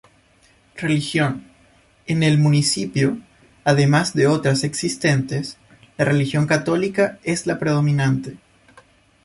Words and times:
Religión: 0.77 1.43
En 2.07 2.23
el 2.23 2.39
municipio, 2.39 3.19
además 3.65 4.15
de 4.15 4.25
otras 4.25 4.63
existentes, 4.63 5.57
la 5.95 6.05
religión 6.05 6.47
católica 6.47 7.19
es 7.23 7.45
la 7.45 7.59
predominante. 7.59 8.37